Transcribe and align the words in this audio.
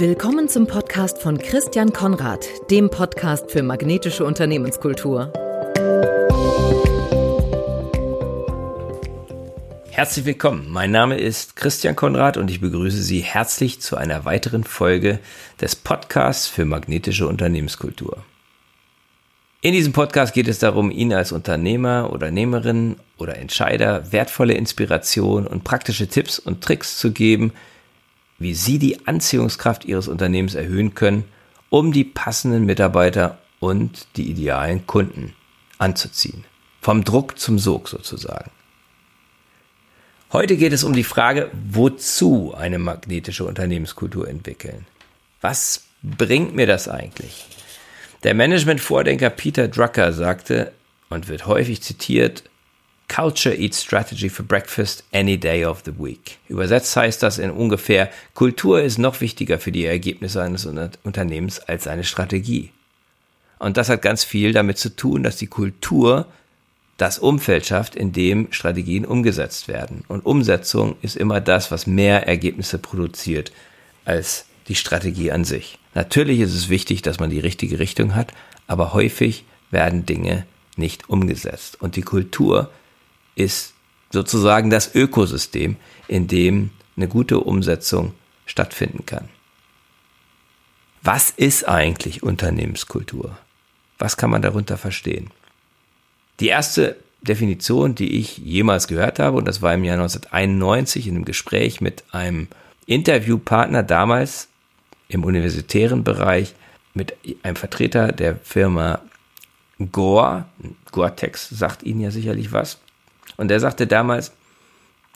Willkommen 0.00 0.48
zum 0.48 0.68
Podcast 0.68 1.20
von 1.20 1.38
Christian 1.38 1.92
Konrad, 1.92 2.46
dem 2.70 2.88
Podcast 2.88 3.50
für 3.50 3.64
magnetische 3.64 4.24
Unternehmenskultur. 4.24 5.32
Herzlich 9.90 10.24
willkommen. 10.24 10.70
Mein 10.70 10.92
Name 10.92 11.18
ist 11.18 11.56
Christian 11.56 11.96
Konrad 11.96 12.36
und 12.36 12.48
ich 12.48 12.60
begrüße 12.60 13.02
Sie 13.02 13.18
herzlich 13.18 13.80
zu 13.80 13.96
einer 13.96 14.24
weiteren 14.24 14.62
Folge 14.62 15.18
des 15.60 15.74
Podcasts 15.74 16.46
für 16.46 16.64
magnetische 16.64 17.26
Unternehmenskultur. 17.26 18.24
In 19.62 19.72
diesem 19.72 19.92
Podcast 19.92 20.32
geht 20.32 20.46
es 20.46 20.60
darum, 20.60 20.92
Ihnen 20.92 21.12
als 21.12 21.32
Unternehmer, 21.32 22.08
Unternehmerin 22.12 22.94
oder 23.16 23.36
Entscheider 23.36 24.12
wertvolle 24.12 24.54
Inspiration 24.54 25.44
und 25.48 25.64
praktische 25.64 26.06
Tipps 26.06 26.38
und 26.38 26.62
Tricks 26.62 26.98
zu 26.98 27.10
geben, 27.10 27.52
wie 28.38 28.54
Sie 28.54 28.78
die 28.78 29.06
Anziehungskraft 29.06 29.84
Ihres 29.84 30.08
Unternehmens 30.08 30.54
erhöhen 30.54 30.94
können, 30.94 31.24
um 31.70 31.92
die 31.92 32.04
passenden 32.04 32.64
Mitarbeiter 32.64 33.38
und 33.60 34.06
die 34.16 34.30
idealen 34.30 34.86
Kunden 34.86 35.34
anzuziehen. 35.78 36.44
Vom 36.80 37.04
Druck 37.04 37.38
zum 37.38 37.58
Sog 37.58 37.88
sozusagen. 37.88 38.50
Heute 40.32 40.56
geht 40.56 40.72
es 40.72 40.84
um 40.84 40.92
die 40.92 41.04
Frage, 41.04 41.50
wozu 41.70 42.54
eine 42.54 42.78
magnetische 42.78 43.44
Unternehmenskultur 43.44 44.28
entwickeln. 44.28 44.86
Was 45.40 45.84
bringt 46.02 46.54
mir 46.54 46.66
das 46.66 46.88
eigentlich? 46.88 47.46
Der 48.24 48.34
Management-Vordenker 48.34 49.30
Peter 49.30 49.68
Drucker 49.68 50.12
sagte 50.12 50.72
und 51.08 51.28
wird 51.28 51.46
häufig 51.46 51.82
zitiert, 51.82 52.44
Culture 53.08 53.54
eats 53.54 53.82
strategy 53.82 54.28
for 54.28 54.44
breakfast 54.44 55.02
any 55.12 55.38
day 55.38 55.64
of 55.64 55.82
the 55.84 55.98
week. 55.98 56.38
Übersetzt 56.48 56.94
heißt 56.94 57.22
das 57.22 57.38
in 57.38 57.50
ungefähr, 57.50 58.10
Kultur 58.34 58.82
ist 58.82 58.98
noch 58.98 59.20
wichtiger 59.20 59.58
für 59.58 59.72
die 59.72 59.86
Ergebnisse 59.86 60.42
eines 60.42 60.66
Unternehmens 60.66 61.58
als 61.60 61.84
seine 61.84 62.04
Strategie. 62.04 62.70
Und 63.58 63.76
das 63.76 63.88
hat 63.88 64.02
ganz 64.02 64.24
viel 64.24 64.52
damit 64.52 64.78
zu 64.78 64.94
tun, 64.94 65.22
dass 65.22 65.36
die 65.36 65.46
Kultur 65.46 66.26
das 66.96 67.18
Umfeld 67.18 67.66
schafft, 67.66 67.94
in 67.94 68.12
dem 68.12 68.52
Strategien 68.52 69.04
umgesetzt 69.04 69.68
werden. 69.68 70.04
Und 70.08 70.26
Umsetzung 70.26 70.96
ist 71.00 71.16
immer 71.16 71.40
das, 71.40 71.70
was 71.70 71.86
mehr 71.86 72.26
Ergebnisse 72.26 72.78
produziert 72.78 73.52
als 74.04 74.46
die 74.68 74.74
Strategie 74.74 75.32
an 75.32 75.44
sich. 75.44 75.78
Natürlich 75.94 76.40
ist 76.40 76.54
es 76.54 76.68
wichtig, 76.68 77.02
dass 77.02 77.18
man 77.18 77.30
die 77.30 77.40
richtige 77.40 77.78
Richtung 77.78 78.14
hat, 78.14 78.32
aber 78.66 78.92
häufig 78.92 79.44
werden 79.70 80.06
Dinge 80.06 80.46
nicht 80.76 81.08
umgesetzt. 81.08 81.80
Und 81.80 81.96
die 81.96 82.02
Kultur 82.02 82.70
ist 83.38 83.74
sozusagen 84.10 84.70
das 84.70 84.94
Ökosystem, 84.94 85.76
in 86.08 86.26
dem 86.26 86.70
eine 86.96 87.08
gute 87.08 87.40
Umsetzung 87.40 88.14
stattfinden 88.46 89.06
kann. 89.06 89.28
Was 91.02 91.30
ist 91.30 91.68
eigentlich 91.68 92.22
Unternehmenskultur? 92.22 93.38
Was 93.98 94.16
kann 94.16 94.30
man 94.30 94.42
darunter 94.42 94.76
verstehen? 94.76 95.30
Die 96.40 96.48
erste 96.48 96.96
Definition, 97.22 97.94
die 97.94 98.18
ich 98.18 98.38
jemals 98.38 98.88
gehört 98.88 99.18
habe, 99.18 99.36
und 99.36 99.46
das 99.46 99.62
war 99.62 99.74
im 99.74 99.84
Jahr 99.84 99.98
1991 99.98 101.06
in 101.06 101.16
einem 101.16 101.24
Gespräch 101.24 101.80
mit 101.80 102.04
einem 102.12 102.48
Interviewpartner 102.86 103.82
damals 103.82 104.48
im 105.08 105.24
universitären 105.24 106.04
Bereich 106.04 106.54
mit 106.94 107.14
einem 107.42 107.56
Vertreter 107.56 108.12
der 108.12 108.36
Firma 108.36 109.00
Gore, 109.92 110.46
Gore-Tex 110.90 111.48
sagt 111.50 111.82
Ihnen 111.84 112.00
ja 112.00 112.10
sicherlich 112.10 112.52
was, 112.52 112.78
und 113.36 113.50
er 113.50 113.60
sagte 113.60 113.86
damals, 113.86 114.32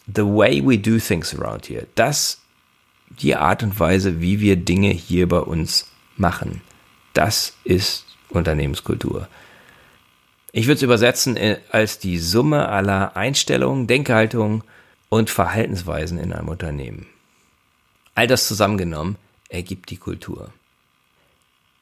the 0.07 0.23
way 0.23 0.61
we 0.65 0.79
do 0.79 0.99
things 0.99 1.35
around 1.39 1.67
here, 1.69 1.87
das, 1.95 2.41
die 3.09 3.35
Art 3.37 3.63
und 3.63 3.79
Weise, 3.79 4.21
wie 4.21 4.41
wir 4.41 4.57
Dinge 4.57 4.91
hier 4.91 5.29
bei 5.29 5.39
uns 5.39 5.91
machen, 6.17 6.61
das 7.15 7.55
ist 7.65 8.07
Unternehmenskultur. 8.31 9.29
Ich 10.53 10.67
würde 10.67 10.77
es 10.77 10.83
übersetzen 10.83 11.37
äh, 11.37 11.59
als 11.71 11.99
die 11.99 12.19
Summe 12.19 12.69
aller 12.69 13.17
Einstellungen, 13.17 13.87
Denkhaltungen 13.87 14.63
und 15.09 15.31
Verhaltensweisen 15.31 16.19
in 16.19 16.33
einem 16.33 16.49
Unternehmen. 16.49 17.07
All 18.15 18.27
das 18.27 18.49
zusammengenommen 18.49 19.17
ergibt 19.49 19.91
die 19.91 19.97
Kultur. 19.97 20.51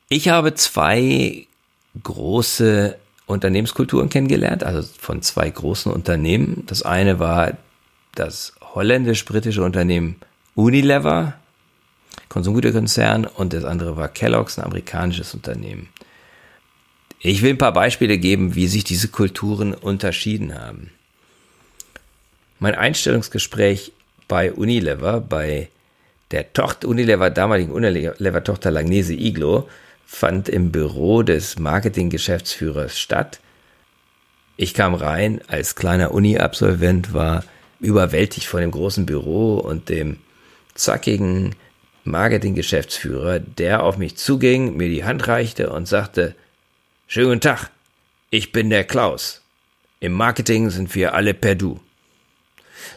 Ich 0.08 0.28
habe 0.28 0.54
zwei 0.54 1.46
große 2.02 2.96
Unternehmenskulturen 3.30 4.08
kennengelernt, 4.08 4.64
also 4.64 4.88
von 4.98 5.22
zwei 5.22 5.48
großen 5.48 5.92
Unternehmen. 5.92 6.64
Das 6.66 6.82
eine 6.82 7.18
war 7.18 7.56
das 8.14 8.54
holländisch-britische 8.74 9.62
Unternehmen 9.62 10.16
Unilever, 10.54 11.34
Konsumgüterkonzern, 12.28 13.24
und 13.24 13.52
das 13.52 13.64
andere 13.64 13.96
war 13.96 14.08
Kellogg's, 14.08 14.58
ein 14.58 14.64
amerikanisches 14.64 15.34
Unternehmen. 15.34 15.88
Ich 17.20 17.42
will 17.42 17.50
ein 17.50 17.58
paar 17.58 17.72
Beispiele 17.72 18.18
geben, 18.18 18.54
wie 18.54 18.66
sich 18.66 18.84
diese 18.84 19.08
Kulturen 19.08 19.74
unterschieden 19.74 20.58
haben. 20.58 20.90
Mein 22.58 22.74
Einstellungsgespräch 22.74 23.92
bei 24.28 24.52
Unilever, 24.52 25.20
bei 25.20 25.68
der 26.30 26.52
Tochter 26.52 26.88
Unilever, 26.88 27.30
damaligen 27.30 27.72
Unilever-Tochter 27.72 28.70
Langnese 28.70 29.14
Iglo, 29.14 29.68
fand 30.12 30.48
im 30.48 30.72
Büro 30.72 31.22
des 31.22 31.60
Marketinggeschäftsführers 31.60 32.98
statt. 32.98 33.38
Ich 34.56 34.74
kam 34.74 34.94
rein 34.94 35.40
als 35.46 35.76
kleiner 35.76 36.12
Uni-Absolvent, 36.12 37.14
war 37.14 37.44
überwältigt 37.78 38.48
von 38.48 38.60
dem 38.60 38.72
großen 38.72 39.06
Büro 39.06 39.54
und 39.58 39.88
dem 39.88 40.18
zackigen 40.74 41.54
Marketinggeschäftsführer, 42.02 43.38
der 43.38 43.84
auf 43.84 43.98
mich 43.98 44.16
zuging, 44.16 44.76
mir 44.76 44.88
die 44.88 45.04
Hand 45.04 45.28
reichte 45.28 45.70
und 45.70 45.86
sagte, 45.86 46.34
Schönen 47.06 47.28
guten 47.28 47.40
Tag, 47.40 47.70
ich 48.30 48.50
bin 48.50 48.68
der 48.68 48.84
Klaus. 48.84 49.42
Im 50.00 50.12
Marketing 50.12 50.70
sind 50.70 50.92
wir 50.94 51.14
alle 51.14 51.34
per 51.34 51.54
Du. 51.54 51.78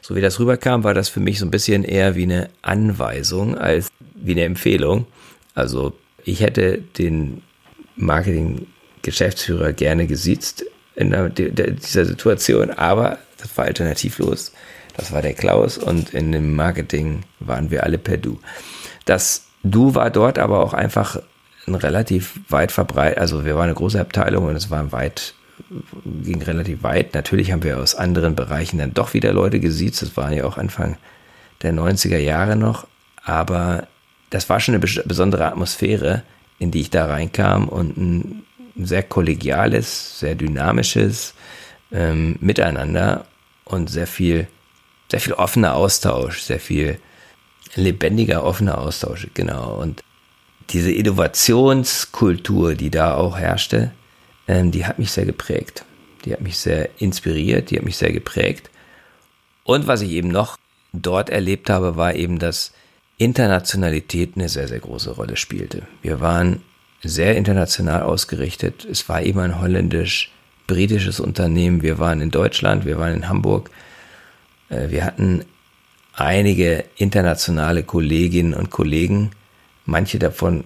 So 0.02 0.16
wie 0.16 0.22
das 0.22 0.40
rüberkam, 0.40 0.84
war 0.84 0.96
das 0.96 1.10
für 1.10 1.20
mich 1.20 1.38
so 1.38 1.46
ein 1.46 1.52
bisschen 1.52 1.84
eher 1.84 2.16
wie 2.16 2.24
eine 2.24 2.50
Anweisung 2.64 3.56
als 3.56 3.90
wie 4.16 4.32
eine 4.32 4.46
Empfehlung. 4.46 5.06
Also 5.54 5.94
ich 6.24 6.42
hätte 6.42 6.80
den 6.80 7.42
Marketing-Geschäftsführer 7.96 9.74
gerne 9.74 10.08
gesiezt 10.08 10.66
in 10.96 11.12
dieser 11.36 12.06
Situation, 12.06 12.72
aber 12.72 13.18
das 13.40 13.58
war 13.58 13.66
alternativlos. 13.66 14.54
Das 14.96 15.12
war 15.12 15.22
der 15.22 15.34
Klaus 15.34 15.78
und 15.78 16.14
in 16.14 16.32
dem 16.32 16.56
Marketing 16.56 17.24
waren 17.40 17.72
wir 17.72 17.84
alle 17.84 17.98
per 17.98 18.18
Du. 18.18 18.40
Das 19.06 19.48
Du 19.64 19.96
war 19.96 20.10
dort 20.10 20.40
aber 20.40 20.60
auch 20.60 20.74
einfach 20.74 21.22
ein 21.66 21.76
relativ 21.76 22.40
weit 22.50 22.74
verbreitet, 22.74 23.20
also 23.20 23.46
wir 23.46 23.56
waren 23.56 23.66
eine 23.66 23.74
große 23.74 24.00
Abteilung 24.00 24.46
und 24.46 24.56
es 24.58 24.70
war 24.70 24.92
weit, 24.92 25.34
ging 26.06 26.42
relativ 26.42 26.84
weit. 26.84 27.14
Natürlich 27.14 27.54
haben 27.54 27.64
wir 27.64 27.80
aus 27.80 27.96
anderen 27.96 28.36
Bereichen 28.36 28.80
dann 28.80 28.94
doch 28.94 29.14
wieder 29.14 29.32
Leute 29.32 29.62
gesiezt, 29.62 30.02
das 30.02 30.18
waren 30.18 30.34
ja 30.34 30.44
auch 30.44 30.58
Anfang 30.58 30.98
der 31.62 31.74
90er 31.74 32.18
Jahre 32.18 32.58
noch, 32.58 32.88
aber 33.24 33.88
das 34.34 34.50
war 34.50 34.60
schon 34.60 34.74
eine 34.74 34.84
besondere 35.06 35.46
Atmosphäre, 35.46 36.24
in 36.58 36.72
die 36.72 36.82
ich 36.82 36.90
da 36.90 37.06
reinkam 37.06 37.68
und 37.68 37.98
ein 37.98 38.44
sehr 38.76 39.04
kollegiales, 39.04 40.20
sehr 40.20 40.34
dynamisches 40.34 41.36
ähm, 41.92 42.38
Miteinander 42.40 43.28
und 43.64 43.92
sehr 43.92 44.08
viel, 44.08 44.48
sehr 45.12 45.20
viel 45.20 45.34
offener 45.34 45.76
Austausch, 45.76 46.42
sehr 46.42 46.60
viel 46.60 47.00
lebendiger, 47.76 48.44
offener 48.44 48.80
Austausch, 48.80 49.28
genau. 49.36 49.76
Und 49.76 50.02
diese 50.70 50.92
Innovationskultur, 50.92 52.74
die 52.74 52.90
da 52.90 53.14
auch 53.14 53.38
herrschte, 53.38 53.92
ähm, 54.48 54.72
die 54.72 54.88
hat 54.88 54.98
mich 54.98 55.12
sehr 55.12 55.26
geprägt. 55.26 55.86
Die 56.26 56.34
hat 56.34 56.42
mich 56.42 56.58
sehr 56.58 56.90
inspiriert, 57.00 57.70
die 57.70 57.78
hat 57.78 57.86
mich 57.86 57.98
sehr 57.98 58.12
geprägt. 58.12 58.72
Und 59.64 59.86
was 59.86 60.02
ich 60.02 60.10
eben 60.10 60.30
noch 60.30 60.58
dort 60.92 61.30
erlebt 61.30 61.70
habe, 61.70 61.98
war 61.98 62.16
eben, 62.16 62.40
dass 62.40 62.74
Internationalität 63.18 64.34
eine 64.36 64.50
sehr, 64.50 64.68
sehr 64.68 64.80
große 64.80 65.12
Rolle 65.12 65.38
spielte. 65.38 65.84
Wir 66.02 66.20
waren 66.20 66.62
sehr 67.02 67.36
international 67.36 68.04
ausgerichtet. 68.04 68.86
Es 68.86 69.08
war 69.10 69.22
eben 69.22 69.40
ein 69.40 69.60
holländisch-britisches 69.60 71.20
Unternehmen. 71.20 71.82
Wir 71.82 72.00
waren 72.00 72.22
in 72.22 72.32
Deutschland, 72.32 72.86
wir 72.86 72.98
waren 72.98 73.14
in 73.14 73.30
Hamburg. 73.30 73.70
Äh, 74.70 74.90
wir 74.90 75.06
hatten 75.06 75.46
einige 76.14 76.86
internationale 76.96 77.84
Kolleginnen 77.84 78.54
und 78.54 78.70
Kollegen, 78.70 79.32
manche 79.86 80.20
davon, 80.20 80.64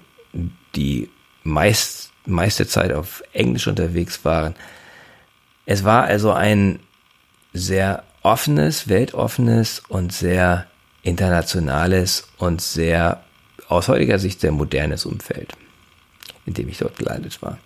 die 0.75 1.09
meist, 1.43 2.11
meiste 2.25 2.67
Zeit 2.67 2.91
auf 2.91 3.23
Englisch 3.33 3.67
unterwegs 3.67 4.23
waren. 4.25 4.55
Es 5.65 5.83
war 5.83 6.03
also 6.03 6.31
ein 6.33 6.79
sehr 7.53 8.03
offenes, 8.21 8.89
weltoffenes 8.89 9.81
und 9.87 10.11
sehr 10.11 10.67
internationales 11.07 12.27
und 12.37 12.61
sehr, 12.61 13.23
aus 13.69 13.87
heutiger 13.87 14.19
Sicht 14.19 14.41
sehr 14.41 14.51
modernes 14.51 15.05
Umfeld, 15.05 15.53
in 16.45 16.53
dem 16.53 16.67
ich 16.67 16.77
dort 16.77 16.97
gelandet 16.97 17.41
war. 17.41 17.57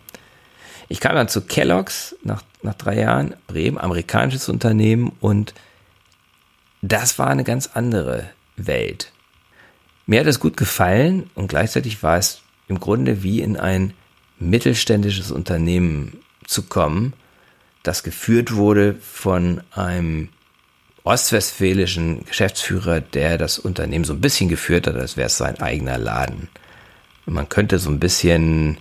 Ich 0.88 1.00
kam 1.00 1.16
dann 1.16 1.28
zu 1.28 1.42
Kellogg's 1.42 2.16
nach, 2.24 2.44
nach 2.62 2.76
drei 2.76 3.00
Jahren, 3.00 3.36
Bremen, 3.48 3.78
amerikanisches 3.78 4.48
Unternehmen 4.48 5.12
und 5.20 5.54
das 6.82 7.18
war 7.18 7.28
eine 7.28 7.44
ganz 7.44 7.72
andere 7.74 8.30
Welt. 8.58 9.12
Mir 10.06 10.20
hat 10.20 10.28
es 10.28 10.40
gut 10.40 10.58
gefallen 10.58 11.30
und 11.34 11.48
gleichzeitig 11.48 12.04
war 12.04 12.18
es 12.18 12.42
im 12.68 12.80
Grunde 12.80 13.24
wie 13.24 13.42
in 13.42 13.58
ein 13.58 13.94
mittelständisches 14.40 15.32
Unternehmen 15.32 16.20
zu 16.46 16.64
kommen, 16.64 17.14
das 17.84 18.04
geführt 18.04 18.54
wurde 18.54 18.96
von 18.96 19.62
einem 19.72 20.30
ostwestfälischen 21.04 22.26
Geschäftsführer, 22.26 23.02
der 23.02 23.38
das 23.38 23.60
Unternehmen 23.60 24.06
so 24.06 24.14
ein 24.14 24.22
bisschen 24.22 24.50
geführt 24.50 24.88
hat, 24.88 24.96
als 24.96 25.18
wäre 25.18 25.28
es 25.28 25.38
sein 25.38 25.60
eigener 25.60 25.98
Laden. 25.98 26.50
Und 27.26 27.34
man 27.34 27.50
könnte 27.50 27.80
so 27.80 27.90
ein 27.90 28.00
bisschen 28.00 28.78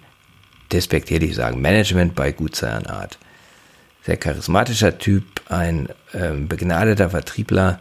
despektierlich 0.73 1.35
sagen, 1.35 1.61
Management 1.61 2.15
bei 2.15 2.33
Gutsherrenart. 2.33 3.19
Sehr 4.05 4.17
charismatischer 4.17 4.99
Typ, 4.99 5.25
ein 5.49 5.89
äh, 6.13 6.31
begnadeter 6.33 7.11
Vertriebler, 7.11 7.81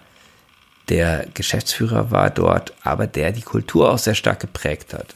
der 0.90 1.28
Geschäftsführer 1.34 2.12
war 2.12 2.30
dort, 2.30 2.74
aber 2.84 3.08
der 3.08 3.32
die 3.32 3.44
Kultur 3.44 3.92
auch 3.92 4.00
sehr 4.00 4.16
stark 4.16 4.40
geprägt 4.40 4.94
hat. 4.94 5.14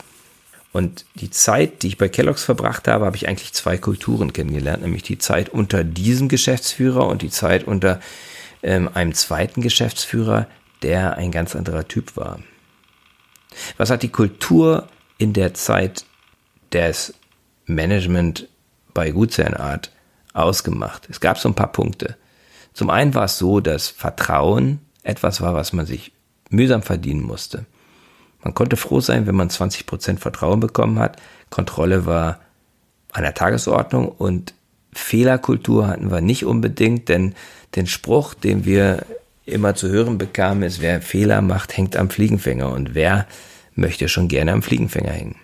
Und 0.72 1.06
die 1.16 1.30
Zeit, 1.30 1.84
die 1.84 1.90
ich 1.90 1.98
bei 1.98 2.10
Kellogg's 2.10 2.44
verbracht 2.44 2.88
habe, 2.88 3.06
habe 3.06 3.16
ich 3.16 3.28
eigentlich 3.28 3.54
zwei 3.54 3.78
Kulturen 3.78 4.34
kennengelernt, 4.34 4.81
nämlich 4.81 5.04
die 5.04 5.18
Zeit 5.18 5.50
unter 5.50 5.84
diesem 5.84 6.30
Geschäftsführer 6.30 7.08
und 7.08 7.22
die 7.22 7.30
Zeit 7.30 7.66
unter 7.66 8.00
ähm, 8.63 8.89
einem 8.94 9.13
zweiten 9.13 9.62
Geschäftsführer, 9.62 10.48
der 10.81 11.18
ein 11.18 11.31
ganz 11.31 11.56
anderer 11.56 11.88
Typ 11.88 12.18
war. 12.18 12.39
Was 13.77 13.89
hat 13.89 14.04
die 14.04 14.10
Kultur 14.10 14.88
in 15.18 15.33
der 15.33 15.54
Zeit 15.54 16.06
des 16.71 17.13
Management 17.65 18.48
bei 18.94 19.12
Gutsherrenart 19.12 19.92
ausgemacht? 20.33 21.07
Es 21.10 21.19
gab 21.19 21.38
so 21.38 21.50
ein 21.50 21.56
paar 21.56 21.71
Punkte. 21.71 22.18
Zum 22.74 22.89
einen 22.89 23.13
war 23.13 23.25
es 23.25 23.38
so, 23.38 23.60
dass 23.60 23.89
Vertrauen 23.89 24.80
etwas 25.04 25.42
war, 25.42 25.54
was 25.54 25.74
man 25.74 25.86
sich 25.86 26.12
mühsam 26.50 26.81
verdienen 26.81 27.21
musste. 27.21 27.65
Man 28.44 28.54
konnte 28.54 28.75
froh 28.75 29.00
sein, 29.00 29.27
wenn 29.27 29.36
man 29.36 29.50
20% 29.50 30.18
Vertrauen 30.18 30.60
bekommen 30.60 31.00
hat. 31.00 31.21
Kontrolle 31.50 32.06
war 32.06 32.39
an 33.12 33.24
der 33.24 33.33
Tagesordnung 33.33 34.10
und 34.10 34.54
Fehlerkultur 34.95 35.88
hatten 35.88 36.12
wir 36.12 36.22
nicht 36.22 36.45
unbedingt, 36.45 37.10
denn 37.10 37.36
den 37.75 37.88
Spruch, 37.88 38.34
den 38.34 38.66
wir 38.66 39.06
immer 39.45 39.75
zu 39.75 39.90
hören 39.90 40.18
bekamen, 40.18 40.63
ist, 40.63 40.81
wer 40.81 41.01
Fehler 41.01 41.42
macht, 41.42 41.75
hängt 41.75 41.95
am 41.95 42.10
Fliegenfänger 42.10 42.72
und 42.72 42.95
wer 42.95 43.28
möchte 43.75 44.07
schon 44.07 44.28
gerne 44.28 44.54
am 44.54 44.62
Fliegenfänger 44.62 45.12
hängen. 45.12 45.36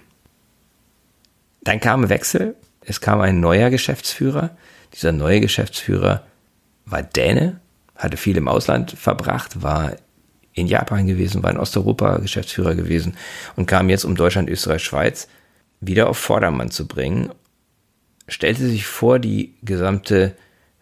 Dann 1.61 1.79
kam 1.79 2.03
ein 2.03 2.09
Wechsel, 2.09 2.55
es 2.81 3.01
kam 3.01 3.19
ein 3.21 3.39
neuer 3.39 3.69
Geschäftsführer. 3.69 4.51
Dieser 4.93 5.11
neue 5.11 5.41
Geschäftsführer 5.41 6.23
war 6.85 7.03
Däne, 7.03 7.59
hatte 7.95 8.17
viel 8.17 8.37
im 8.37 8.47
Ausland 8.47 8.91
verbracht, 8.91 9.61
war 9.61 9.93
in 10.53 10.67
Japan 10.67 11.07
gewesen, 11.07 11.43
war 11.43 11.51
in 11.51 11.57
Osteuropa 11.57 12.17
Geschäftsführer 12.17 12.75
gewesen 12.75 13.15
und 13.55 13.65
kam 13.65 13.89
jetzt, 13.89 14.05
um 14.05 14.15
Deutschland, 14.15 14.49
Österreich, 14.49 14.83
Schweiz 14.83 15.27
wieder 15.81 16.09
auf 16.09 16.17
Vordermann 16.17 16.71
zu 16.71 16.87
bringen, 16.87 17.29
stellte 18.29 18.67
sich 18.67 18.85
vor 18.85 19.19
die 19.19 19.55
gesamte 19.61 20.35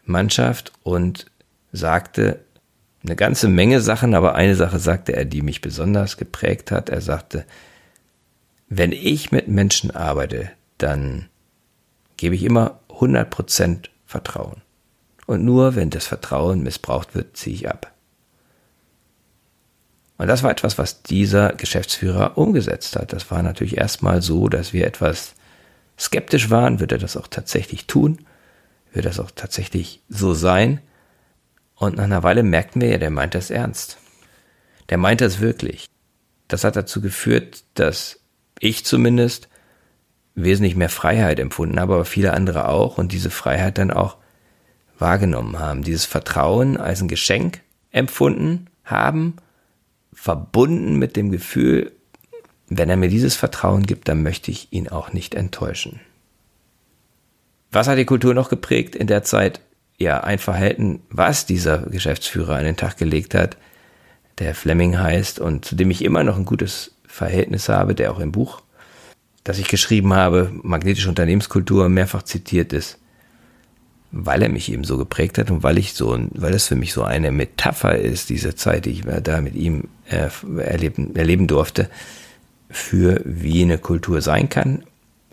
Mannschaft 0.06 0.72
und 0.84 1.26
sagte 1.72 2.40
eine 3.04 3.16
ganze 3.16 3.48
Menge 3.48 3.82
Sachen, 3.82 4.14
aber 4.14 4.36
eine 4.36 4.56
Sache 4.56 4.80
sagte 4.80 5.16
er, 5.16 5.26
die 5.26 5.42
mich 5.42 5.62
besonders 5.62 6.18
geprägt 6.18 6.72
hat. 6.72 6.90
Er 6.90 7.02
sagte, 7.02 7.46
wenn 8.70 8.92
ich 8.92 9.32
mit 9.32 9.48
Menschen 9.48 9.92
arbeite, 9.92 10.52
dann 10.78 11.30
gebe 12.18 12.36
ich 12.36 12.44
immer 12.44 12.80
100% 12.90 13.90
Vertrauen. 14.06 14.62
Und 15.26 15.44
nur 15.44 15.76
wenn 15.76 15.90
das 15.90 16.08
Vertrauen 16.08 16.64
missbraucht 16.64 17.16
wird, 17.16 17.38
ziehe 17.38 17.56
ich 17.56 17.70
ab. 17.70 17.94
Und 20.18 20.28
das 20.28 20.42
war 20.42 20.52
etwas, 20.52 20.78
was 20.78 21.04
dieser 21.04 21.54
Geschäftsführer 21.54 22.38
umgesetzt 22.38 22.96
hat. 22.96 23.14
Das 23.14 23.30
war 23.30 23.44
natürlich 23.44 23.78
erstmal 23.78 24.22
so, 24.22 24.48
dass 24.48 24.74
wir 24.74 24.88
etwas 24.88 25.36
skeptisch 26.00 26.50
waren. 26.50 26.80
Wird 26.80 26.92
er 26.92 26.98
das 26.98 27.18
auch 27.18 27.28
tatsächlich 27.28 27.88
tun? 27.88 28.20
Wird 28.94 29.06
das 29.06 29.20
auch 29.20 29.32
tatsächlich 29.32 30.02
so 30.10 30.34
sein? 30.34 30.82
Und 31.76 31.98
nach 31.98 32.06
einer 32.06 32.24
Weile 32.24 32.44
merkten 32.44 32.82
wir 32.82 32.90
ja, 32.90 32.98
der 32.98 33.10
meint 33.10 33.36
das 33.36 33.52
ernst. 33.52 33.98
Der 34.90 34.98
meint 34.98 35.22
das 35.22 35.40
wirklich. 35.40 35.88
Das 36.48 36.64
hat 36.64 36.76
dazu 36.76 37.02
geführt, 37.02 37.64
dass 37.76 38.20
ich 38.60 38.86
zumindest 38.86 39.50
wesentlich 40.34 40.76
mehr 40.76 40.90
Freiheit 40.90 41.40
empfunden 41.40 41.80
habe, 41.80 41.96
aber 41.96 42.06
viele 42.06 42.34
andere 42.34 42.68
auch 42.68 42.98
und 42.98 43.12
diese 43.12 43.30
Freiheit 43.30 43.78
dann 43.78 43.92
auch 43.92 44.18
wahrgenommen 44.98 45.60
haben. 45.60 45.84
Dieses 45.84 46.06
Vertrauen 46.06 46.78
als 46.78 47.02
ein 47.02 47.08
Geschenk 47.08 47.62
empfunden 47.92 48.70
haben 48.84 49.36
verbunden 50.18 50.98
mit 50.98 51.16
dem 51.16 51.30
Gefühl, 51.30 51.92
wenn 52.68 52.90
er 52.90 52.98
mir 52.98 53.10
dieses 53.10 53.36
Vertrauen 53.36 53.86
gibt, 53.86 54.08
dann 54.08 54.24
möchte 54.24 54.52
ich 54.52 54.68
ihn 54.72 54.90
auch 54.90 55.14
nicht 55.14 55.36
enttäuschen. 55.36 56.00
Was 57.72 57.88
hat 57.88 57.98
die 57.98 58.06
Kultur 58.06 58.34
noch 58.34 58.50
geprägt 58.50 58.96
in 58.96 59.08
der 59.08 59.24
Zeit? 59.24 59.62
Ja, 59.98 60.22
ein 60.22 60.40
Verhalten, 60.40 61.02
was 61.10 61.46
dieser 61.46 61.80
Geschäftsführer 61.80 62.56
an 62.56 62.66
den 62.66 62.78
Tag 62.78 62.98
gelegt 62.98 63.34
hat, 63.34 63.58
der 64.38 64.54
Fleming 64.54 65.00
heißt 65.00 65.40
und 65.40 65.66
zu 65.66 65.76
dem 65.76 65.90
ich 65.90 66.04
immer 66.04 66.24
noch 66.24 66.38
ein 66.38 66.46
gutes 66.46 66.96
Verhältnis 67.08 67.70
habe, 67.70 67.96
der 67.96 68.12
auch 68.12 68.20
im 68.20 68.32
Buch, 68.32 68.62
das 69.44 69.58
ich 69.58 69.68
geschrieben 69.68 70.14
habe, 70.14 70.52
Magnetische 70.62 71.10
Unternehmenskultur, 71.10 71.90
mehrfach 71.90 72.24
zitiert 72.24 72.74
ist 72.74 73.00
weil 74.12 74.42
er 74.42 74.50
mich 74.50 74.72
eben 74.72 74.84
so 74.84 74.98
geprägt 74.98 75.38
hat 75.38 75.52
und 75.52 75.64
weil 75.64 75.78
ich 75.78 75.94
so, 75.94 76.18
weil 76.32 76.54
es 76.54 76.68
für 76.68 76.76
mich 76.76 76.94
so 76.94 77.04
eine 77.04 77.32
Metapher 77.32 77.98
ist, 77.98 78.30
diese 78.30 78.56
Zeit, 78.56 78.86
die 78.86 78.92
ich 78.92 79.04
da 79.24 79.42
mit 79.42 79.56
ihm 79.56 79.86
erleben, 80.08 81.16
erleben 81.16 81.48
durfte, 81.48 81.90
für 82.70 83.22
wie 83.24 83.64
eine 83.64 83.78
Kultur 83.78 84.22
sein 84.22 84.50
kann, 84.50 84.84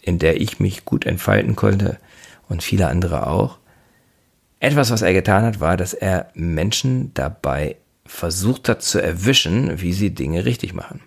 in 0.01 0.19
der 0.19 0.41
ich 0.41 0.61
mich 0.61 0.85
gut 0.85 1.07
entfalten 1.07 1.57
konnte 1.57 1.99
und 2.49 2.63
viele 2.63 2.89
andere 2.89 3.27
auch. 3.27 3.59
Etwas, 4.61 4.91
was 4.91 5.03
er 5.03 5.13
getan 5.13 5.45
hat, 5.45 5.61
war, 5.61 5.77
dass 5.77 5.95
er 5.95 6.31
Menschen 6.35 7.13
dabei 7.15 7.77
versucht 8.07 8.69
hat 8.69 8.83
zu 8.83 9.03
erwischen, 9.03 9.81
wie 9.81 9.93
sie 9.93 10.11
Dinge 10.11 10.45
richtig 10.45 10.75
machen. 10.75 11.01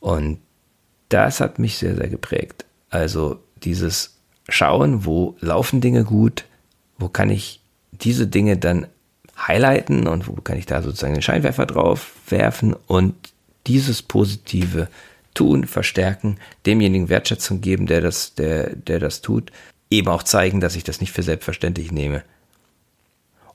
Und 0.00 0.38
das 1.08 1.40
hat 1.40 1.58
mich 1.58 1.78
sehr, 1.78 1.94
sehr 1.94 2.08
geprägt. 2.08 2.64
Also 2.90 3.40
dieses 3.62 4.18
Schauen, 4.48 5.04
wo 5.04 5.36
laufen 5.40 5.80
Dinge 5.80 6.04
gut, 6.04 6.44
wo 6.98 7.08
kann 7.08 7.30
ich 7.30 7.60
diese 7.92 8.26
Dinge 8.26 8.56
dann 8.56 8.86
highlighten 9.36 10.06
und 10.06 10.28
wo 10.28 10.32
kann 10.34 10.58
ich 10.58 10.66
da 10.66 10.82
sozusagen 10.82 11.14
den 11.14 11.22
Scheinwerfer 11.22 11.66
drauf 11.66 12.12
werfen 12.28 12.74
und 12.86 13.14
dieses 13.66 14.02
positive 14.02 14.88
tun, 15.34 15.66
verstärken, 15.66 16.38
demjenigen 16.66 17.08
Wertschätzung 17.08 17.60
geben, 17.60 17.86
der 17.86 18.00
das, 18.00 18.34
der, 18.34 18.76
der 18.76 18.98
das 18.98 19.20
tut, 19.20 19.52
eben 19.90 20.08
auch 20.08 20.22
zeigen, 20.22 20.60
dass 20.60 20.76
ich 20.76 20.84
das 20.84 21.00
nicht 21.00 21.12
für 21.12 21.22
selbstverständlich 21.22 21.92
nehme. 21.92 22.22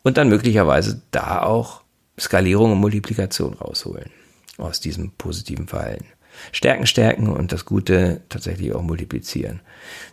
Und 0.04 0.18
dann 0.18 0.30
möglicherweise 0.30 1.02
da 1.12 1.42
auch 1.42 1.82
Skalierung 2.20 2.72
und 2.72 2.80
Multiplikation 2.80 3.54
rausholen 3.54 4.10
aus 4.58 4.80
diesem 4.80 5.12
positiven 5.12 5.68
Verhalten. 5.68 6.06
Stärken, 6.52 6.86
stärken 6.86 7.28
und 7.30 7.52
das 7.52 7.66
Gute 7.66 8.22
tatsächlich 8.30 8.74
auch 8.74 8.82
multiplizieren. 8.82 9.62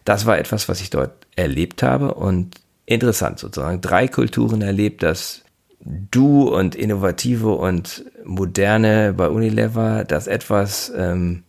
Das 0.04 0.26
war 0.26 0.38
etwas, 0.38 0.68
was 0.68 0.80
ich 0.80 0.90
dort 0.90 1.12
erlebt 1.36 1.82
habe 1.82 2.14
und 2.14 2.56
interessant 2.86 3.38
sozusagen. 3.38 3.80
Drei 3.80 4.08
Kulturen 4.08 4.62
erlebt, 4.62 5.02
das 5.02 5.42
Du 5.80 6.48
und 6.48 6.74
Innovative 6.74 7.52
und 7.52 8.06
Moderne 8.24 9.12
bei 9.14 9.28
Unilever, 9.28 10.04
das 10.04 10.26
etwas 10.26 10.90
ähm, 10.96 11.42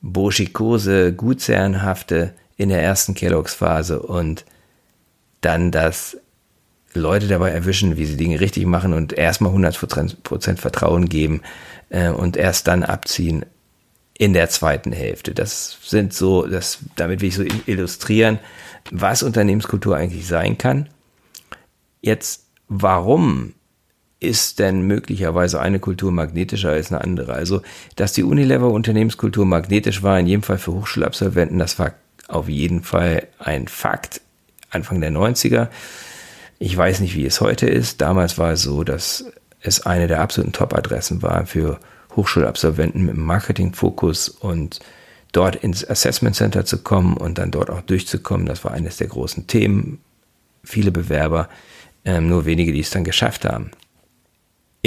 burschikose, 0.00 1.12
gutsherrenhafte 1.12 2.34
in 2.56 2.68
der 2.68 2.82
ersten 2.82 3.14
Kelloggs-Phase 3.14 4.00
und 4.00 4.44
dann 5.40 5.70
das 5.70 6.16
Leute 6.94 7.28
dabei 7.28 7.50
erwischen, 7.50 7.96
wie 7.96 8.06
sie 8.06 8.16
Dinge 8.16 8.40
richtig 8.40 8.66
machen 8.66 8.92
und 8.92 9.12
erstmal 9.12 9.52
100% 9.52 10.56
Vertrauen 10.56 11.08
geben 11.08 11.42
äh, 11.90 12.08
und 12.08 12.36
erst 12.36 12.66
dann 12.66 12.82
abziehen 12.82 13.44
in 14.18 14.32
der 14.32 14.48
zweiten 14.48 14.92
Hälfte. 14.92 15.32
Das 15.32 15.78
sind 15.84 16.12
so, 16.12 16.46
das, 16.46 16.80
damit 16.96 17.20
will 17.20 17.28
ich 17.28 17.36
so 17.36 17.44
illustrieren, 17.66 18.40
was 18.90 19.22
Unternehmenskultur 19.22 19.96
eigentlich 19.96 20.26
sein 20.26 20.58
kann. 20.58 20.88
Jetzt, 22.00 22.46
warum 22.68 23.54
ist 24.20 24.58
denn 24.58 24.82
möglicherweise 24.82 25.60
eine 25.60 25.78
Kultur 25.78 26.10
magnetischer 26.10 26.70
als 26.70 26.90
eine 26.90 27.02
andere? 27.02 27.34
Also, 27.34 27.62
dass 27.96 28.12
die 28.12 28.24
Unilever 28.24 28.70
Unternehmenskultur 28.70 29.46
magnetisch 29.46 30.02
war, 30.02 30.18
in 30.18 30.26
jedem 30.26 30.42
Fall 30.42 30.58
für 30.58 30.72
Hochschulabsolventen, 30.72 31.58
das 31.58 31.78
war 31.78 31.92
auf 32.26 32.48
jeden 32.48 32.82
Fall 32.82 33.26
ein 33.38 33.68
Fakt. 33.68 34.20
Anfang 34.70 35.00
der 35.00 35.10
90er. 35.10 35.68
Ich 36.58 36.76
weiß 36.76 37.00
nicht, 37.00 37.14
wie 37.14 37.24
es 37.24 37.40
heute 37.40 37.66
ist. 37.66 38.00
Damals 38.00 38.36
war 38.36 38.52
es 38.52 38.62
so, 38.62 38.84
dass 38.84 39.24
es 39.60 39.86
eine 39.86 40.08
der 40.08 40.20
absoluten 40.20 40.52
Top-Adressen 40.52 41.22
war 41.22 41.46
für 41.46 41.80
Hochschulabsolventen 42.16 43.04
mit 43.04 43.16
Marketingfokus 43.16 44.28
und 44.28 44.80
dort 45.32 45.56
ins 45.56 45.88
Assessment 45.88 46.36
Center 46.36 46.64
zu 46.64 46.78
kommen 46.78 47.16
und 47.16 47.38
dann 47.38 47.50
dort 47.50 47.70
auch 47.70 47.80
durchzukommen. 47.80 48.46
Das 48.46 48.64
war 48.64 48.72
eines 48.72 48.96
der 48.96 49.06
großen 49.06 49.46
Themen. 49.46 50.00
Viele 50.64 50.90
Bewerber, 50.90 51.48
ähm, 52.04 52.28
nur 52.28 52.44
wenige, 52.44 52.72
die 52.72 52.80
es 52.80 52.90
dann 52.90 53.04
geschafft 53.04 53.44
haben. 53.44 53.70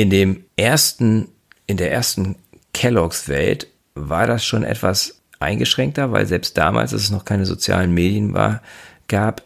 In 0.01 0.10
dem 0.10 0.46
ersten, 0.55 1.27
in 1.67 1.77
der 1.77 1.91
ersten 1.91 2.36
Kelloggs 2.74 3.27
Welt 3.27 3.67
war 3.93 4.25
das 4.25 4.43
schon 4.43 4.63
etwas 4.63 5.22
eingeschränkter, 5.39 6.12
weil 6.12 6.25
selbst 6.25 6.58
damals, 6.58 6.91
als 6.91 7.03
es 7.03 7.12
noch 7.12 7.24
keine 7.24 7.46
sozialen 7.46 7.93
Medien 7.93 8.34
war, 8.34 8.63
gab, 9.08 9.43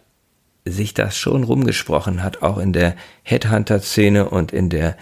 sich 0.63 0.93
das 0.93 1.17
schon 1.17 1.43
rumgesprochen 1.43 2.23
hat, 2.23 2.41
auch 2.41 2.57
in 2.57 2.71
der 2.71 2.95
Headhunter-Szene 3.23 4.29
und 4.29 4.53
in 4.53 4.69
der 4.69 4.95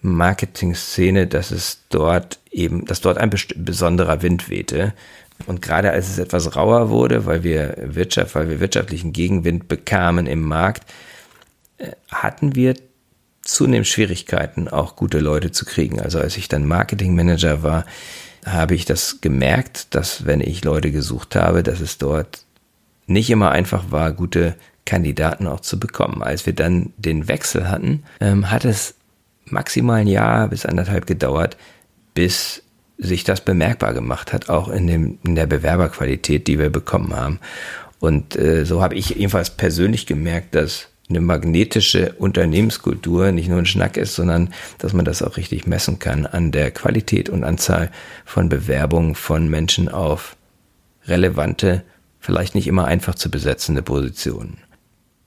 Marketing-Szene, 0.00 1.26
dass 1.26 1.50
es 1.50 1.82
dort 1.90 2.38
eben, 2.50 2.86
dass 2.86 3.02
dort 3.02 3.18
ein 3.18 3.30
besonderer 3.56 4.22
Wind 4.22 4.48
wehte. 4.48 4.94
Und 5.44 5.60
gerade 5.60 5.90
als 5.90 6.08
es 6.08 6.16
etwas 6.16 6.56
rauer 6.56 6.88
wurde, 6.88 7.26
weil 7.26 7.44
wir 7.44 7.76
Wirtschaft, 7.78 8.34
weil 8.34 8.48
wir 8.48 8.58
wirtschaftlichen 8.58 9.12
Gegenwind 9.12 9.68
bekamen 9.68 10.26
im 10.26 10.40
Markt, 10.40 10.90
äh, 11.76 11.90
hatten 12.10 12.54
wir 12.54 12.74
zunehmend 13.44 13.86
Schwierigkeiten, 13.86 14.68
auch 14.68 14.96
gute 14.96 15.18
Leute 15.18 15.52
zu 15.52 15.64
kriegen. 15.64 16.00
Also 16.00 16.18
als 16.18 16.36
ich 16.36 16.48
dann 16.48 16.66
Marketingmanager 16.66 17.62
war, 17.62 17.84
habe 18.44 18.74
ich 18.74 18.84
das 18.84 19.20
gemerkt, 19.20 19.94
dass 19.94 20.26
wenn 20.26 20.40
ich 20.40 20.64
Leute 20.64 20.90
gesucht 20.90 21.36
habe, 21.36 21.62
dass 21.62 21.80
es 21.80 21.98
dort 21.98 22.44
nicht 23.06 23.30
immer 23.30 23.50
einfach 23.50 23.90
war, 23.90 24.12
gute 24.12 24.54
Kandidaten 24.84 25.46
auch 25.46 25.60
zu 25.60 25.78
bekommen. 25.78 26.22
Als 26.22 26.46
wir 26.46 26.52
dann 26.52 26.92
den 26.96 27.28
Wechsel 27.28 27.68
hatten, 27.68 28.02
ähm, 28.20 28.50
hat 28.50 28.64
es 28.64 28.94
maximal 29.46 30.00
ein 30.00 30.06
Jahr 30.06 30.48
bis 30.48 30.66
anderthalb 30.66 31.06
gedauert, 31.06 31.56
bis 32.14 32.62
sich 32.96 33.24
das 33.24 33.40
bemerkbar 33.40 33.92
gemacht 33.92 34.32
hat, 34.32 34.48
auch 34.48 34.68
in, 34.68 34.86
dem, 34.86 35.18
in 35.24 35.34
der 35.34 35.46
Bewerberqualität, 35.46 36.46
die 36.46 36.58
wir 36.58 36.70
bekommen 36.70 37.14
haben. 37.14 37.40
Und 37.98 38.36
äh, 38.36 38.64
so 38.64 38.82
habe 38.82 38.94
ich 38.94 39.10
jedenfalls 39.10 39.50
persönlich 39.50 40.06
gemerkt, 40.06 40.54
dass 40.54 40.88
eine 41.08 41.20
magnetische 41.20 42.14
Unternehmenskultur 42.14 43.30
nicht 43.30 43.48
nur 43.48 43.58
ein 43.58 43.66
Schnack 43.66 43.96
ist, 43.96 44.14
sondern 44.14 44.52
dass 44.78 44.94
man 44.94 45.04
das 45.04 45.22
auch 45.22 45.36
richtig 45.36 45.66
messen 45.66 45.98
kann 45.98 46.26
an 46.26 46.50
der 46.50 46.70
Qualität 46.70 47.28
und 47.28 47.44
Anzahl 47.44 47.90
von 48.24 48.48
Bewerbungen 48.48 49.14
von 49.14 49.48
Menschen 49.48 49.88
auf 49.88 50.36
relevante, 51.06 51.82
vielleicht 52.20 52.54
nicht 52.54 52.66
immer 52.66 52.86
einfach 52.86 53.14
zu 53.14 53.30
besetzende 53.30 53.82
Positionen. 53.82 54.58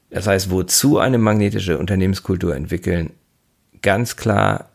Das 0.09 0.25
heißt, 0.25 0.49
wozu 0.49 0.97
eine 0.97 1.17
magnetische 1.17 1.77
Unternehmenskultur 1.77 2.55
entwickeln? 2.55 3.11
Ganz 3.81 4.15
klar, 4.15 4.71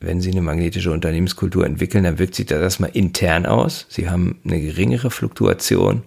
wenn 0.00 0.20
Sie 0.20 0.30
eine 0.30 0.42
magnetische 0.42 0.92
Unternehmenskultur 0.92 1.66
entwickeln, 1.66 2.04
dann 2.04 2.18
wirkt 2.18 2.36
sich 2.36 2.46
das 2.46 2.60
erstmal 2.60 2.90
intern 2.90 3.46
aus. 3.46 3.86
Sie 3.88 4.08
haben 4.08 4.40
eine 4.44 4.60
geringere 4.60 5.10
Fluktuation. 5.10 6.04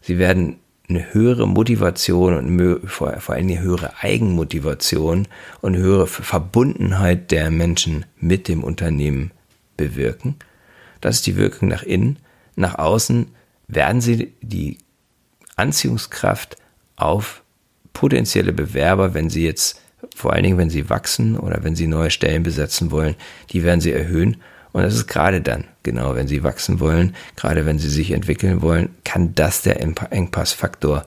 Sie 0.00 0.18
werden 0.18 0.56
eine 0.88 1.12
höhere 1.12 1.46
Motivation 1.46 2.34
und 2.34 2.88
vor, 2.88 3.08
allem 3.10 3.46
eine 3.46 3.60
höhere 3.60 3.92
Eigenmotivation 4.00 5.28
und 5.60 5.76
höhere 5.76 6.06
Verbundenheit 6.06 7.30
der 7.30 7.50
Menschen 7.50 8.06
mit 8.18 8.48
dem 8.48 8.64
Unternehmen 8.64 9.32
bewirken. 9.76 10.36
Das 11.00 11.16
ist 11.16 11.26
die 11.26 11.36
Wirkung 11.36 11.68
nach 11.68 11.82
innen. 11.82 12.18
Nach 12.56 12.78
außen 12.78 13.26
werden 13.68 14.00
sie 14.00 14.32
die 14.40 14.78
Anziehungskraft 15.56 16.56
auf 16.96 17.42
potenzielle 17.92 18.52
Bewerber, 18.52 19.12
wenn 19.12 19.28
sie 19.28 19.44
jetzt, 19.44 19.82
vor 20.14 20.32
allen 20.32 20.44
Dingen, 20.44 20.58
wenn 20.58 20.70
sie 20.70 20.88
wachsen 20.88 21.38
oder 21.38 21.62
wenn 21.64 21.76
sie 21.76 21.86
neue 21.86 22.10
Stellen 22.10 22.42
besetzen 22.42 22.90
wollen, 22.90 23.14
die 23.50 23.62
werden 23.62 23.80
sie 23.80 23.92
erhöhen. 23.92 24.38
Und 24.78 24.84
das 24.84 24.94
ist 24.94 25.08
gerade 25.08 25.40
dann, 25.40 25.64
genau, 25.82 26.14
wenn 26.14 26.28
sie 26.28 26.44
wachsen 26.44 26.78
wollen, 26.78 27.16
gerade 27.34 27.66
wenn 27.66 27.80
sie 27.80 27.88
sich 27.88 28.12
entwickeln 28.12 28.62
wollen, 28.62 28.90
kann 29.02 29.34
das 29.34 29.62
der 29.62 29.82
Engpassfaktor 29.82 31.04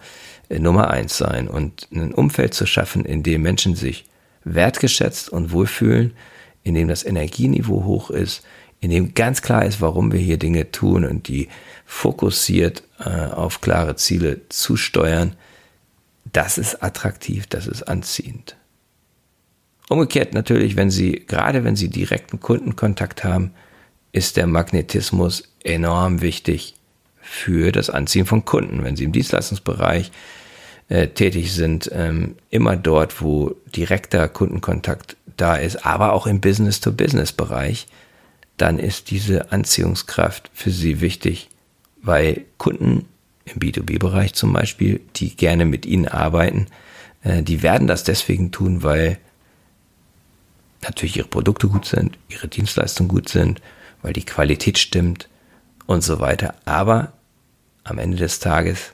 äh, 0.50 0.60
Nummer 0.60 0.92
eins 0.92 1.18
sein. 1.18 1.48
Und 1.48 1.88
ein 1.94 2.14
Umfeld 2.14 2.54
zu 2.54 2.66
schaffen, 2.66 3.06
in 3.06 3.24
dem 3.24 3.44
Menschen 3.44 3.76
sich 3.76 4.04
wertgeschätzt 4.44 5.30
und 5.30 5.54
wohlfühlen, 5.54 6.12
in 6.64 6.76
dem 6.76 6.90
das 6.90 7.06
Energieniveau 7.06 7.86
hoch 7.86 8.10
ist, 8.10 8.44
in 8.82 8.90
dem 8.90 9.14
ganz 9.14 9.42
klar 9.42 9.64
ist, 9.64 9.80
warum 9.80 10.12
wir 10.12 10.20
hier 10.20 10.38
Dinge 10.38 10.72
tun 10.72 11.06
und 11.06 11.30
die 11.30 11.48
fokussiert 11.86 12.84
äh, 13.00 13.10
auf 13.10 13.62
klare 13.62 13.96
Ziele 13.96 14.42
zusteuern, 14.50 15.38
das 16.34 16.58
ist 16.58 16.84
attraktiv, 16.84 17.48
das 17.48 17.68
ist 17.68 17.84
anziehend. 17.84 18.58
Umgekehrt 19.92 20.34
natürlich, 20.34 20.78
wenn 20.78 20.90
Sie, 20.90 21.22
gerade 21.28 21.66
wenn 21.66 21.76
Sie 21.76 21.90
direkten 21.90 22.40
Kundenkontakt 22.40 23.26
haben, 23.26 23.52
ist 24.14 24.38
der 24.38 24.48
Magnetismus 24.48 25.44
enorm 25.66 26.22
wichtig 26.22 26.76
für 27.20 27.74
das 27.74 27.90
Anziehen 27.90 28.26
von 28.26 28.46
Kunden. 28.46 28.86
Wenn 28.86 28.96
Sie 28.96 29.04
im 29.04 29.12
Dienstleistungsbereich 29.12 30.14
äh, 30.88 31.10
tätig 31.10 31.52
sind, 31.52 31.92
ähm, 31.94 32.36
immer 32.50 32.78
dort, 32.78 33.22
wo 33.22 33.58
direkter 33.76 34.30
Kundenkontakt 34.30 35.18
da 35.36 35.58
ist, 35.58 35.86
aber 35.86 36.14
auch 36.14 36.26
im 36.26 36.40
Business-to-Business-Bereich, 36.40 37.88
dann 38.56 38.80
ist 38.80 39.12
diese 39.12 39.52
Anziehungskraft 39.52 40.50
für 40.54 40.72
Sie 40.72 41.02
wichtig, 41.02 41.50
weil 42.02 42.46
Kunden 42.58 43.10
im 43.44 43.60
B2B-Bereich 43.60 44.36
zum 44.36 44.54
Beispiel, 44.54 45.02
die 45.18 45.36
gerne 45.36 45.66
mit 45.66 45.86
Ihnen 45.86 46.08
arbeiten, 46.08 46.68
äh, 47.24 47.44
die 47.44 47.62
werden 47.62 47.88
das 47.88 48.06
deswegen 48.06 48.52
tun, 48.54 48.84
weil 48.84 49.18
natürlich 50.84 51.18
ihre 51.18 51.28
Produkte 51.28 51.68
gut 51.68 51.86
sind, 51.86 52.18
ihre 52.30 52.48
Dienstleistungen 52.48 53.10
gut 53.10 53.30
sind, 53.30 53.62
weil 54.02 54.14
die 54.14 54.26
Qualität 54.26 54.78
stimmt 54.78 55.30
und 55.86 56.04
so 56.04 56.20
weiter. 56.20 56.56
Aber 56.66 57.14
am 57.84 57.98
Ende 57.98 58.18
des 58.18 58.40
Tages 58.40 58.94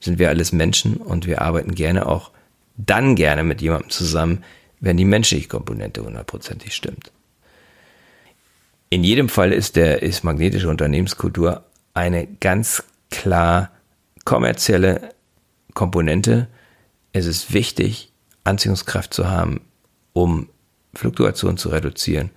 sind 0.00 0.18
wir 0.18 0.28
alles 0.28 0.52
Menschen 0.52 0.96
und 0.96 1.26
wir 1.26 1.42
arbeiten 1.42 1.74
gerne 1.74 2.06
auch 2.06 2.30
dann 2.76 3.14
gerne 3.14 3.44
mit 3.44 3.60
jemandem 3.62 3.90
zusammen, 3.90 4.44
wenn 4.80 4.96
die 4.96 5.04
menschliche 5.04 5.48
Komponente 5.48 6.02
hundertprozentig 6.02 6.74
stimmt. 6.74 7.12
In 8.90 9.04
jedem 9.04 9.28
Fall 9.28 9.52
ist 9.52 9.76
der 9.76 10.02
ist 10.02 10.24
magnetische 10.24 10.68
Unternehmenskultur 10.68 11.64
eine 11.94 12.26
ganz 12.26 12.82
klar 13.10 13.70
kommerzielle 14.24 15.14
Komponente. 15.74 16.48
Es 17.12 17.26
ist 17.26 17.52
wichtig, 17.52 18.12
Anziehungskraft 18.44 19.14
zu 19.14 19.30
haben, 19.30 19.62
um 20.12 20.48
Fluktuation 20.94 21.56
zu 21.56 21.70
reduzieren, 21.70 22.30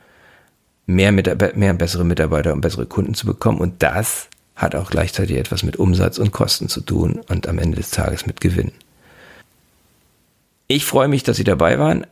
mehr, 0.85 1.11
mehr 1.11 1.73
bessere 1.73 2.05
Mitarbeiter 2.05 2.53
und 2.53 2.61
bessere 2.61 2.85
Kunden 2.85 3.13
zu 3.13 3.25
bekommen. 3.25 3.59
Und 3.59 3.81
das 3.83 4.29
hat 4.55 4.75
auch 4.75 4.89
gleichzeitig 4.89 5.37
etwas 5.37 5.63
mit 5.63 5.77
Umsatz 5.77 6.17
und 6.17 6.31
Kosten 6.31 6.69
zu 6.69 6.81
tun 6.81 7.21
und 7.27 7.47
am 7.47 7.59
Ende 7.59 7.77
des 7.77 7.91
Tages 7.91 8.25
mit 8.25 8.39
Gewinn. 8.41 8.71
Ich 10.67 10.85
freue 10.85 11.07
mich, 11.07 11.23
dass 11.23 11.37
Sie 11.37 11.43
dabei 11.43 11.77
waren. 11.77 12.07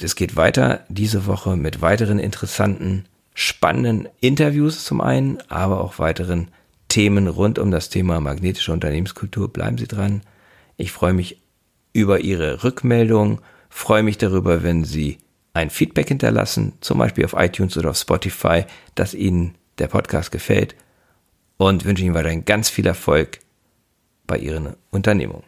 Es 0.00 0.14
geht 0.14 0.36
weiter 0.36 0.84
diese 0.88 1.26
Woche 1.26 1.56
mit 1.56 1.82
weiteren 1.82 2.18
interessanten, 2.18 3.06
spannenden 3.34 4.08
Interviews 4.20 4.84
zum 4.84 5.00
einen, 5.00 5.38
aber 5.48 5.80
auch 5.80 5.98
weiteren 5.98 6.48
Themen 6.88 7.26
rund 7.26 7.58
um 7.58 7.70
das 7.70 7.90
Thema 7.90 8.20
magnetische 8.20 8.72
Unternehmenskultur. 8.72 9.52
Bleiben 9.52 9.78
Sie 9.78 9.88
dran. 9.88 10.22
Ich 10.76 10.92
freue 10.92 11.12
mich 11.12 11.40
über 11.92 12.20
Ihre 12.20 12.64
Rückmeldung 12.64 13.40
Freue 13.68 14.02
mich 14.02 14.18
darüber, 14.18 14.62
wenn 14.62 14.84
Sie 14.84 15.18
ein 15.54 15.70
Feedback 15.70 16.08
hinterlassen, 16.08 16.74
zum 16.80 16.98
Beispiel 16.98 17.24
auf 17.24 17.34
iTunes 17.36 17.76
oder 17.76 17.90
auf 17.90 17.96
Spotify, 17.96 18.64
dass 18.94 19.14
Ihnen 19.14 19.54
der 19.78 19.88
Podcast 19.88 20.30
gefällt 20.30 20.74
und 21.56 21.84
wünsche 21.84 22.04
Ihnen 22.04 22.14
weiterhin 22.14 22.44
ganz 22.44 22.68
viel 22.68 22.86
Erfolg 22.86 23.40
bei 24.26 24.38
Ihren 24.38 24.76
Unternehmungen. 24.90 25.44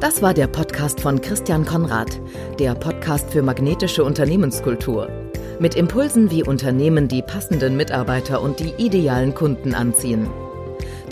Das 0.00 0.20
war 0.20 0.34
der 0.34 0.48
Podcast 0.48 1.00
von 1.00 1.20
Christian 1.20 1.64
Konrad, 1.64 2.20
der 2.58 2.74
Podcast 2.74 3.30
für 3.30 3.42
magnetische 3.42 4.04
Unternehmenskultur. 4.04 5.08
Mit 5.60 5.76
Impulsen, 5.76 6.30
wie 6.30 6.42
Unternehmen 6.42 7.08
die 7.08 7.22
passenden 7.22 7.76
Mitarbeiter 7.76 8.42
und 8.42 8.60
die 8.60 8.74
idealen 8.76 9.34
Kunden 9.34 9.72
anziehen. 9.74 10.28